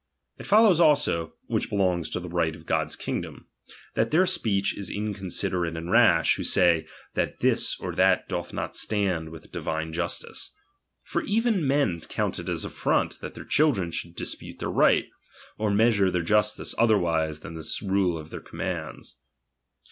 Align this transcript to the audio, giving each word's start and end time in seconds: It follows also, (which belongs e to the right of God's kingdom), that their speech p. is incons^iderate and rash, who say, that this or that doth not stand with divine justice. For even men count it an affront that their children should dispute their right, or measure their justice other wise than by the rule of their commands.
It 0.39 0.47
follows 0.47 0.79
also, 0.79 1.35
(which 1.45 1.69
belongs 1.69 2.07
e 2.07 2.11
to 2.13 2.19
the 2.19 2.27
right 2.27 2.55
of 2.55 2.65
God's 2.65 2.95
kingdom), 2.95 3.45
that 3.93 4.09
their 4.09 4.25
speech 4.25 4.71
p. 4.73 4.79
is 4.79 4.89
incons^iderate 4.89 5.77
and 5.77 5.91
rash, 5.91 6.37
who 6.37 6.43
say, 6.43 6.87
that 7.13 7.39
this 7.41 7.79
or 7.79 7.93
that 7.93 8.27
doth 8.27 8.51
not 8.51 8.75
stand 8.75 9.29
with 9.29 9.51
divine 9.51 9.93
justice. 9.93 10.53
For 11.03 11.21
even 11.21 11.67
men 11.67 11.99
count 12.01 12.39
it 12.39 12.49
an 12.49 12.57
affront 12.65 13.19
that 13.19 13.35
their 13.35 13.45
children 13.45 13.91
should 13.91 14.15
dispute 14.15 14.57
their 14.57 14.71
right, 14.71 15.05
or 15.59 15.69
measure 15.69 16.09
their 16.09 16.23
justice 16.23 16.73
other 16.79 16.97
wise 16.97 17.41
than 17.41 17.53
by 17.53 17.61
the 17.61 17.85
rule 17.87 18.17
of 18.17 18.31
their 18.31 18.41
commands. 18.41 19.17